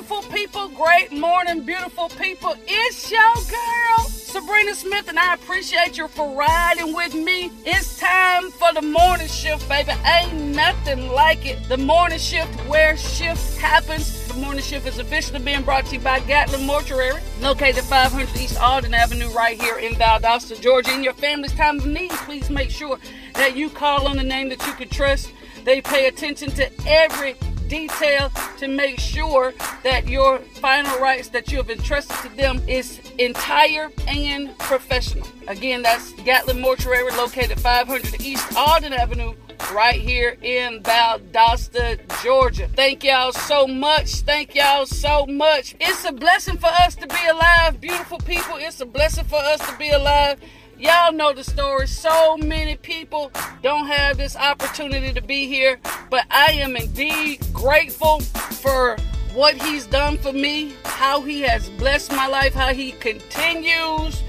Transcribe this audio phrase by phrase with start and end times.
[0.00, 0.68] beautiful people.
[0.70, 2.54] Great morning, beautiful people.
[2.66, 7.52] It's your girl, Sabrina Smith, and I appreciate you for riding with me.
[7.66, 9.92] It's time for the morning shift, baby.
[10.06, 11.68] Ain't nothing like it.
[11.68, 14.26] The morning shift where shift happens.
[14.28, 18.58] The morning shift is officially being brought to you by Gatlin Mortuary, located 500 East
[18.58, 20.94] Alden Avenue, right here in Valdosta, Georgia.
[20.94, 22.98] In your family's time of need, please make sure
[23.34, 25.30] that you call on the name that you can trust.
[25.64, 27.34] They pay attention to every
[27.70, 33.00] detail to make sure that your final rites that you have entrusted to them is
[33.18, 35.26] entire and professional.
[35.48, 39.34] Again, that's Gatlin Mortuary located 500 East Alden Avenue
[39.72, 42.68] right here in Valdosta, Georgia.
[42.74, 44.16] Thank y'all so much.
[44.22, 45.76] Thank y'all so much.
[45.78, 48.56] It's a blessing for us to be alive, beautiful people.
[48.56, 50.40] It's a blessing for us to be alive.
[50.80, 51.86] Y'all know the story.
[51.86, 53.30] So many people
[53.62, 58.96] don't have this opportunity to be here, but I am indeed grateful for
[59.34, 64.22] what he's done for me, how he has blessed my life, how he continues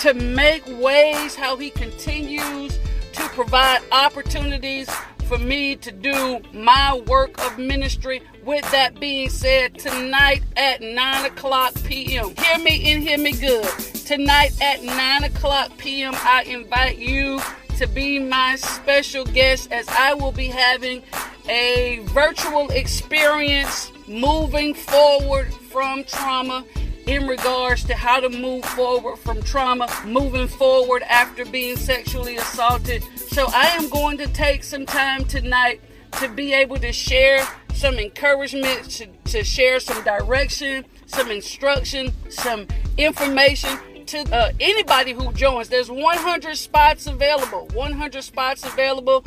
[0.00, 2.78] to make ways, how he continues
[3.12, 4.88] to provide opportunities
[5.26, 8.22] for me to do my work of ministry.
[8.44, 13.97] With that being said, tonight at 9 o'clock p.m., hear me and hear me good.
[14.08, 17.42] Tonight at 9 o'clock p.m., I invite you
[17.76, 21.02] to be my special guest as I will be having
[21.46, 26.64] a virtual experience moving forward from trauma
[27.06, 33.04] in regards to how to move forward from trauma, moving forward after being sexually assaulted.
[33.14, 37.98] So, I am going to take some time tonight to be able to share some
[37.98, 45.68] encouragement, to, to share some direction, some instruction, some information to uh, anybody who joins.
[45.68, 47.68] There's 100 spots available.
[47.74, 49.24] 100 spots available.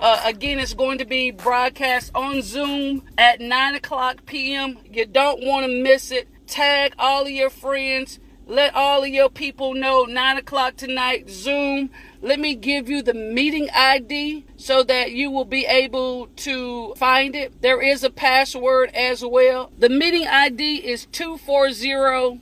[0.00, 4.78] Uh, again, it's going to be broadcast on Zoom at 9 o'clock p.m.
[4.90, 6.28] You don't want to miss it.
[6.48, 8.18] Tag all of your friends.
[8.46, 11.90] Let all of your people know 9 o'clock tonight, Zoom.
[12.20, 17.36] Let me give you the meeting ID so that you will be able to find
[17.36, 17.62] it.
[17.62, 19.70] There is a password as well.
[19.78, 22.40] The meeting ID is 240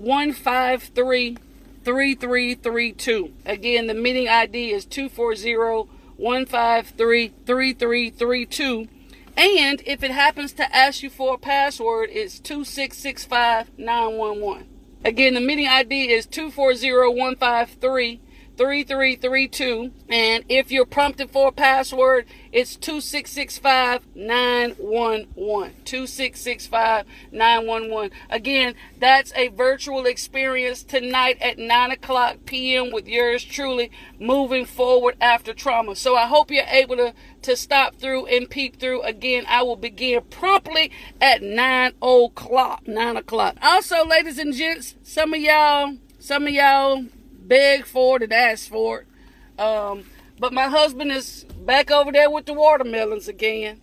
[0.00, 1.36] 153
[1.84, 3.32] 3332.
[3.46, 8.88] Again, the meeting ID is 240 153 3332.
[9.36, 14.64] And if it happens to ask you for a password, it's 2665911.
[15.04, 18.20] Again, the meeting ID is 240 153
[18.60, 19.90] 3332.
[20.10, 25.76] And if you're prompted for a password, it's 2665 911.
[25.86, 28.10] 2665 911.
[28.28, 32.92] Again, that's a virtual experience tonight at 9 o'clock p.m.
[32.92, 35.96] with yours truly moving forward after trauma.
[35.96, 39.00] So I hope you're able to, to stop through and peep through.
[39.04, 42.86] Again, I will begin promptly at 9 o'clock.
[42.86, 43.56] 9 o'clock.
[43.62, 47.06] Also, ladies and gents, some of y'all, some of y'all
[47.50, 49.60] beg for it and ask for it.
[49.60, 50.04] Um,
[50.38, 53.80] but my husband is back over there with the watermelons again.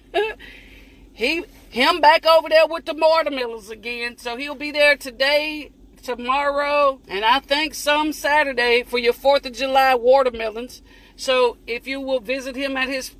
[1.12, 4.18] he him back over there with the watermelons again.
[4.18, 9.54] So he'll be there today, tomorrow, and I think some Saturday for your 4th of
[9.54, 10.82] July watermelons.
[11.16, 13.16] So if you will visit him at his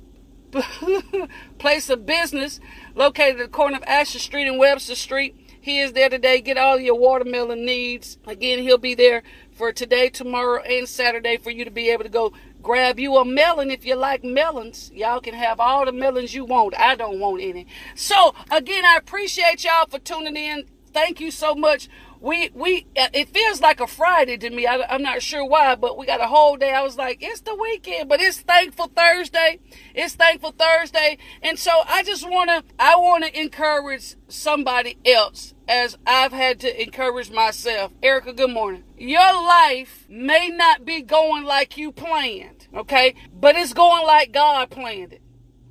[1.57, 2.59] place of business
[2.95, 6.41] located at the corner of Asher Street and Webster Street, he is there today.
[6.41, 8.17] Get all your watermelon needs.
[8.25, 9.21] Again, he'll be there
[9.51, 13.23] for today, tomorrow, and Saturday for you to be able to go grab you a
[13.23, 14.91] melon if you like melons.
[14.93, 16.77] Y'all can have all the melons you want.
[16.77, 17.67] I don't want any.
[17.95, 20.65] So, again, I appreciate y'all for tuning in.
[20.91, 21.87] Thank you so much
[22.21, 24.67] we we it feels like a Friday to me.
[24.67, 26.73] I, am not sure why, but we got a whole day.
[26.73, 29.59] I was like, it's the weekend, but it's Thankful Thursday.
[29.95, 36.33] It's Thankful Thursday, and so I just wanna I wanna encourage somebody else as I've
[36.33, 37.93] had to encourage myself.
[38.03, 38.83] Erica, good morning.
[38.97, 44.69] Your life may not be going like you planned, okay, but it's going like God
[44.69, 45.21] planned it,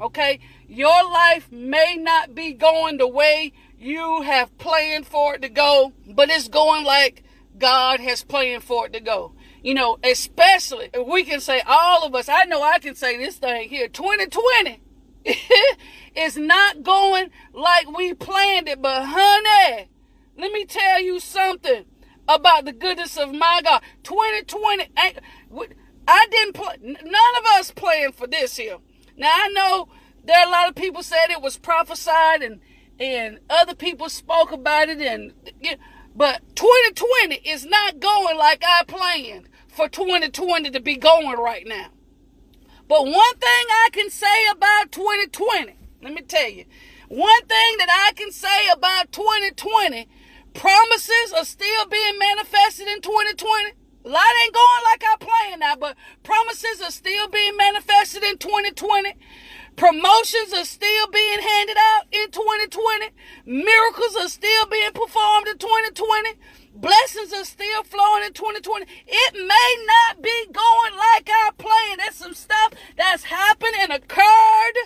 [0.00, 0.40] okay.
[0.70, 5.92] Your life may not be going the way you have planned for it to go,
[6.06, 7.22] but it's going like
[7.58, 9.32] God has planned for it to go.
[9.62, 13.36] You know, especially we can say all of us, I know I can say this
[13.36, 14.80] thing here, 2020
[16.16, 19.88] is not going like we planned it, but honey,
[20.36, 21.84] let me tell you something
[22.28, 23.82] about the goodness of my God.
[24.02, 24.90] 2020
[26.10, 28.78] I didn't play, none of us planned for this here.
[29.16, 29.88] Now I know
[30.24, 32.60] there are a lot of people said it was prophesied and
[32.98, 35.32] and other people spoke about it and
[36.16, 41.88] but 2020 is not going like I planned for 2020 to be going right now.
[42.88, 46.64] But one thing I can say about 2020, let me tell you,
[47.08, 50.08] One thing that I can say about 2020,
[50.52, 53.72] promises are still being manifested in 2020.
[54.04, 58.36] A lot ain't going like I planned now, but promises are still being manifested in
[58.38, 59.14] 2020.
[59.78, 63.10] Promotions are still being handed out in 2020.
[63.46, 66.30] Miracles are still being performed in 2020.
[66.74, 68.86] Blessings are still flowing in 2020.
[69.06, 72.00] It may not be going like I planned.
[72.00, 74.76] There's some stuff that's happened and occurred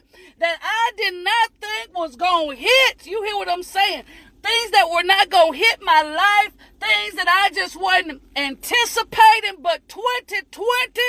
[0.41, 3.07] that I did not think was going to hit.
[3.07, 4.05] You hear what I'm saying?
[4.43, 6.53] Things that were not going to hit my life.
[6.81, 9.63] Things that I just wasn't anticipating.
[9.63, 11.01] But 2020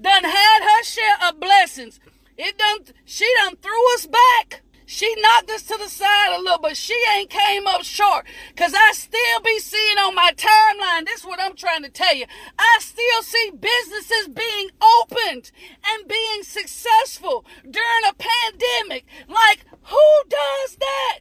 [0.00, 2.00] done had her share of blessings.
[2.38, 4.62] It done, she done threw us back.
[4.86, 8.26] She knocked us to the side a little, but she ain't came up short.
[8.56, 12.14] Cause I still be seeing on my timeline, this is what I'm trying to tell
[12.14, 12.26] you.
[12.58, 14.70] I still see businesses being
[15.00, 15.50] opened
[15.86, 19.06] and being successful during a pandemic.
[19.28, 21.20] Like, who does that?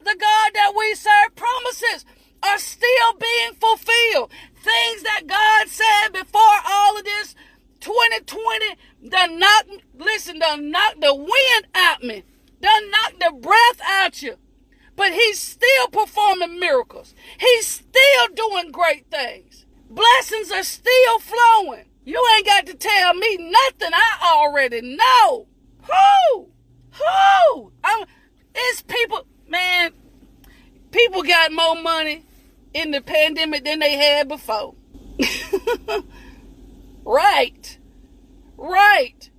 [0.00, 2.04] The God that we serve promises
[2.42, 4.30] are still being fulfilled.
[4.56, 7.34] Things that God said before all of this
[7.80, 8.76] 2020
[9.08, 9.63] done knock,
[10.24, 12.22] listen, done knock the wind out me,
[12.60, 14.36] done knock the breath out you.
[14.96, 17.14] But he's still performing miracles.
[17.40, 19.66] He's still doing great things.
[19.90, 21.86] Blessings are still flowing.
[22.04, 23.90] You ain't got to tell me nothing.
[23.92, 25.48] I already know.
[25.82, 26.48] Who?
[26.92, 27.72] Who?
[27.82, 28.06] I'm,
[28.54, 29.92] it's people, man,
[30.92, 32.24] people got more money
[32.72, 34.74] in the pandemic than they had before.
[37.04, 37.78] Right.
[38.56, 39.30] Right.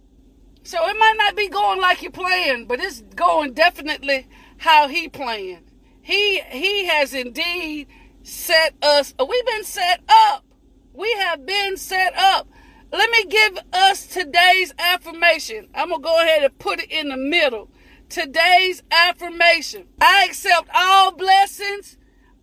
[0.66, 4.28] So it might not be going like you planned, but it's going definitely
[4.58, 5.72] how he planned.
[6.02, 7.88] He he has indeed
[8.24, 10.44] set us we've been set up.
[10.92, 12.48] We have been set up.
[12.92, 15.68] Let me give us today's affirmation.
[15.76, 17.70] I'm going to go ahead and put it in the middle.
[18.10, 19.88] Today's affirmation.
[20.02, 21.98] I accept all blessings,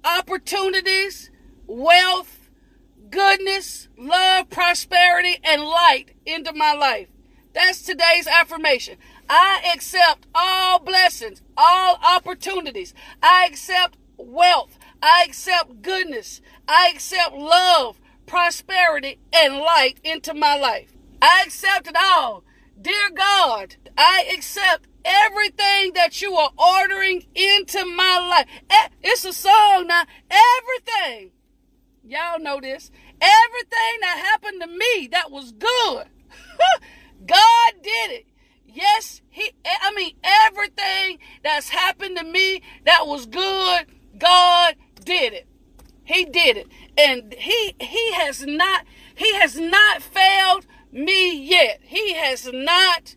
[0.04, 1.30] opportunities,
[1.66, 2.50] wealth,
[3.10, 7.08] goodness, love, prosperity, and light into my life.
[7.54, 8.96] That's today's affirmation.
[9.28, 12.94] I accept all blessings, all opportunities.
[13.22, 14.78] I accept wealth.
[15.02, 16.40] I accept goodness.
[16.66, 20.92] I accept love, prosperity, and light into my life.
[21.20, 22.44] I accept it all.
[22.80, 28.46] Dear God, I accept everything that you are ordering into my life.
[29.02, 30.04] It's a song now.
[30.30, 31.32] Everything
[32.04, 32.90] Y'all know this.
[33.20, 36.06] Everything that happened to me that was good,
[37.26, 38.26] God did it.
[38.66, 43.86] Yes, he eh, I mean everything that's happened to me that was good,
[44.18, 45.46] God did it.
[46.04, 46.68] He did it.
[46.96, 48.84] And he he has not
[49.14, 51.80] he has not failed me yet.
[51.82, 53.16] He has not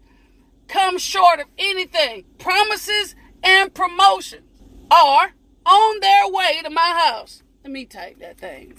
[0.68, 2.26] come short of anything.
[2.38, 4.44] Promises and promotions
[4.92, 5.34] are
[5.66, 7.44] on their way to my house.
[7.64, 8.74] Let me type that thing.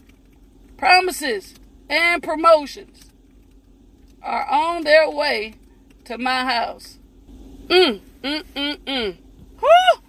[0.76, 1.54] Promises
[1.88, 3.05] and promotions
[4.26, 5.54] are on their way
[6.04, 6.98] to my house.
[7.68, 9.16] Mm, mm, mm, mm.
[9.60, 10.02] Whew!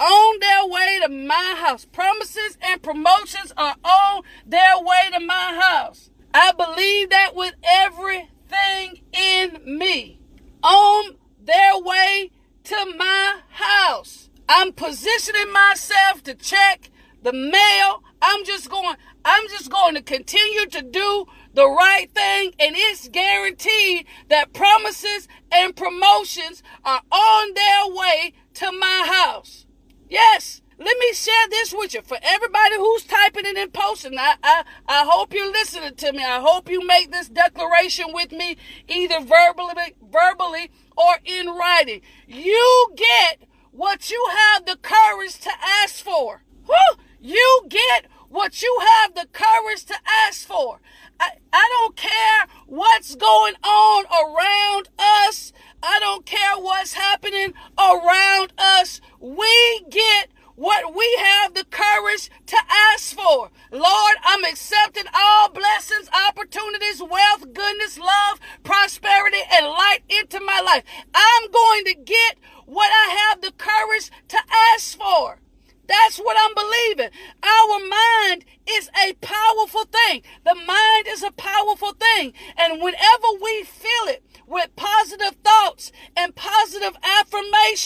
[0.00, 1.84] On their way to my house.
[1.84, 6.10] Promises and promotions are on their way to my house.
[6.32, 10.20] I believe that with everything in me.
[10.62, 12.30] On their way
[12.64, 14.28] to my house.
[14.48, 16.90] I'm positioning myself to check
[17.22, 18.02] the mail.
[18.20, 23.08] I'm just going, I'm just going to continue to do the right thing, and it's
[23.08, 29.66] guaranteed that promises and promotions are on their way to my house.
[30.08, 34.18] Yes, let me share this with you for everybody who's typing it and posting.
[34.18, 36.24] I, I, I hope you're listening to me.
[36.24, 38.56] I hope you make this declaration with me
[38.88, 42.00] either verbally, verbally or in writing.
[42.26, 45.50] You get what you have the courage to
[45.82, 46.42] ask for.
[46.66, 49.94] Whew, you get what you have the courage to
[50.26, 50.80] ask for.
[51.20, 55.52] I, I don't care what's going on around us.
[55.80, 59.00] I don't care what's happening around us.
[59.20, 59.83] We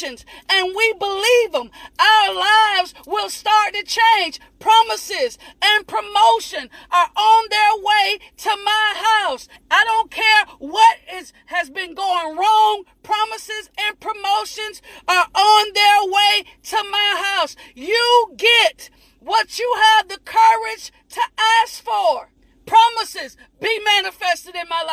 [0.02, 4.40] and we believe them, our lives will start to change.
[4.58, 9.48] Promises and promotion are on their way to my house.
[9.70, 12.84] I don't care what is, has been going wrong.
[13.02, 17.56] Promises and promotions are on their way to my house.
[17.74, 18.90] You get
[19.20, 21.20] what you have the courage to
[21.62, 22.30] ask for.
[22.66, 23.80] Promises be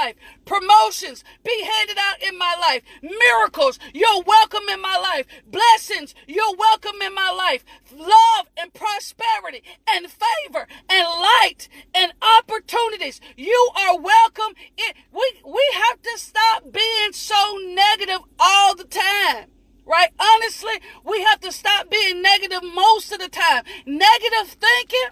[0.06, 0.16] life.
[0.46, 2.84] Promotions be handed out in my life.
[3.02, 5.26] Miracles, you're welcome in my life.
[5.48, 7.64] Blessings, you're welcome in my life.
[7.96, 13.22] Love and prosperity and favor and light and opportunities.
[13.36, 14.54] You are welcome.
[14.78, 19.48] In, we, we have to stop being so negative all the time
[19.88, 20.10] right?
[20.20, 23.64] Honestly, we have to stop being negative most of the time.
[23.86, 25.10] Negative thinking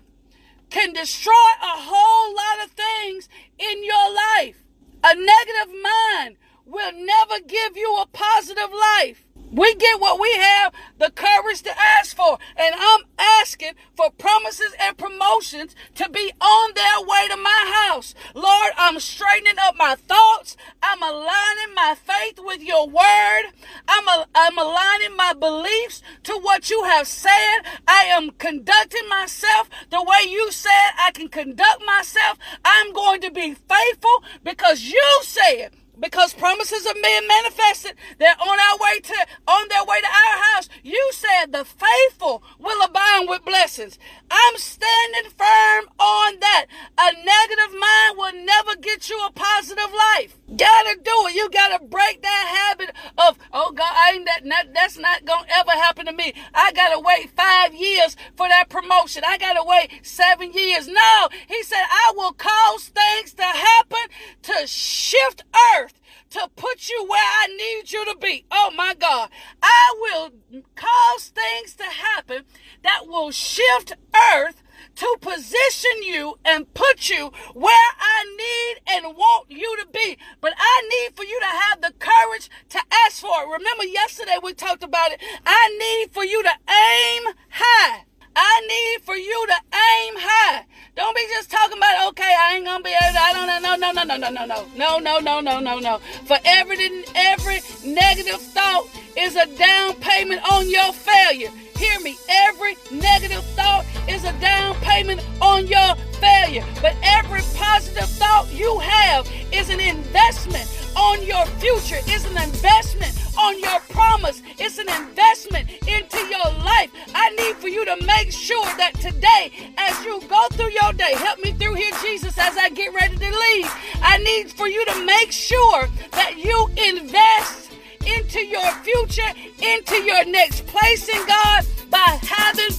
[0.73, 4.63] can destroy a whole lot of things in your life.
[5.03, 9.23] A negative mind will never give you a positive life.
[9.53, 12.39] We get what we have the courage to ask for.
[12.57, 18.15] And I'm asking for promises and promotions to be on their way to my house.
[18.33, 20.57] Lord, I'm straightening up my thoughts.
[20.81, 23.43] I'm aligning my faith with your word.
[23.87, 27.59] I'm, a, I'm aligning my beliefs to what you have said.
[27.87, 32.39] I am conducting myself the way you said I can conduct myself.
[32.65, 37.93] I'm going to be faithful because you said because promises are being manifested.
[38.17, 39.15] They're on our way to
[39.47, 40.69] on their way to our house.
[40.83, 43.99] You said the faithful will abound with blessings.
[44.29, 46.65] I'm standing firm on that.
[46.97, 50.37] A negative mind will never get you a positive life.
[50.55, 51.35] Gotta do it.
[51.35, 53.92] You gotta break that habit of, oh God,
[54.25, 56.33] That not, that's not gonna ever happen to me.
[56.53, 59.23] I gotta wait five years for that promotion.
[59.25, 60.87] I gotta wait seven years.
[60.87, 63.99] No, he said, I will cause things to happen
[64.43, 65.43] to shift
[65.75, 65.99] earth
[66.31, 68.45] to put you where I need you to be.
[68.49, 69.29] Oh my God.
[69.61, 70.31] I will
[70.75, 72.43] cause things to happen
[72.83, 73.93] that will shift
[74.33, 74.62] earth
[74.95, 80.17] to position you and put you where I need and want you to be.
[80.41, 83.49] But I need for you to have the courage to ask for it.
[83.49, 85.21] Remember, yesterday we talked about it.
[85.45, 88.05] I need for you to aim high.
[88.35, 90.65] I need for you to aim high.
[90.95, 93.59] Don't be just talking about, okay, I ain't gonna be able to, I don't know,
[93.59, 95.97] no, no, no, no, no, no, no, no, no, no, no, no.
[96.25, 98.87] For every, every negative thought
[99.17, 101.49] is a down payment on your failure.
[101.77, 106.65] Hear me, every negative thought is a down payment on your failure.
[106.81, 113.13] But every positive thought you have is an investment on your future, is an investment
[113.37, 114.41] on your promise.
[114.59, 116.91] It's an investment into your life.
[117.13, 121.13] I need for you to make sure that today, as you go through your day,
[121.15, 123.71] help me through here, Jesus, as I get ready to leave.
[124.01, 127.71] I need for you to make sure that you invest
[128.05, 129.31] into your future,
[129.61, 132.71] into your next place in God by having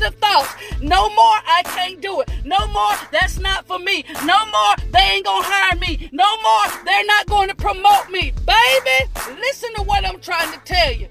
[0.00, 0.54] positive thoughts.
[0.80, 2.30] No more, I can't do it.
[2.44, 4.04] No more, that's not for me.
[4.24, 6.08] No more, they ain't gonna hire me.
[6.12, 8.32] No more, they're not going to promote me.
[8.46, 11.08] Baby, listen to what I'm trying to tell you.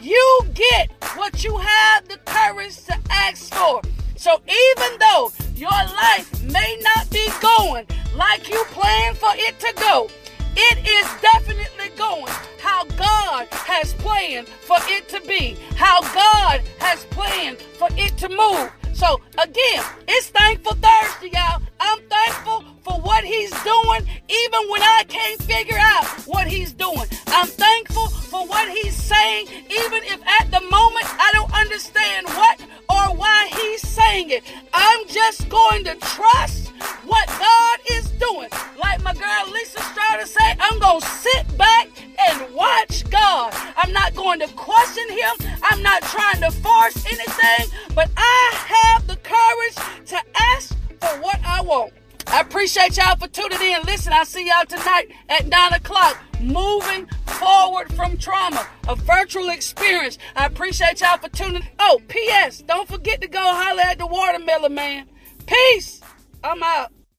[0.00, 3.80] You get what you have the courage to ask for.
[4.16, 9.72] So even though your life may not be going like you planned for it to
[9.80, 10.08] go,
[10.56, 17.04] it is definitely going how God has planned for it to be, how God has
[17.06, 18.70] planned for it to move.
[18.94, 21.62] So again, it's thankful Thursday, y'all.
[21.80, 27.06] I'm thankful for what he's doing, even when I can't figure out what he's doing.
[27.28, 32.60] I'm thankful for what he's saying, even if at the moment I don't understand what
[32.88, 34.42] or why he's saying it.
[34.72, 36.68] I'm just going to trust
[37.04, 38.48] what God is doing.
[38.78, 41.88] Like my girl Lisa Strada say, I'm going to sit back
[42.28, 43.52] and watch God.
[43.76, 45.58] I'm not going to question him.
[45.62, 50.18] I'm not trying to force anything, but I have the courage to
[50.54, 51.92] ask for what I want.
[52.32, 53.82] I appreciate y'all for tuning in.
[53.82, 56.16] Listen, I'll see y'all tonight at 9 o'clock.
[56.40, 60.16] Moving forward from trauma, a virtual experience.
[60.34, 61.62] I appreciate y'all for tuning.
[61.78, 62.62] Oh, P.S.
[62.62, 65.10] Don't forget to go holler at the watermelon man.
[65.46, 66.00] Peace.
[66.42, 66.90] I'm out.